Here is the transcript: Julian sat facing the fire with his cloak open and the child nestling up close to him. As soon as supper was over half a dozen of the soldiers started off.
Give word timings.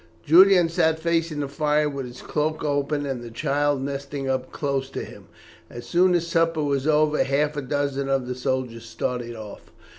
Julian 0.23 0.67
sat 0.67 0.99
facing 0.99 1.41
the 1.41 1.47
fire 1.47 1.87
with 1.87 2.07
his 2.07 2.23
cloak 2.23 2.63
open 2.63 3.05
and 3.05 3.21
the 3.21 3.29
child 3.29 3.81
nestling 3.83 4.27
up 4.27 4.51
close 4.51 4.89
to 4.89 5.03
him. 5.05 5.27
As 5.69 5.85
soon 5.85 6.15
as 6.15 6.25
supper 6.25 6.63
was 6.63 6.87
over 6.87 7.23
half 7.23 7.55
a 7.55 7.61
dozen 7.61 8.09
of 8.09 8.25
the 8.25 8.33
soldiers 8.33 8.85
started 8.85 9.35
off. 9.35 9.71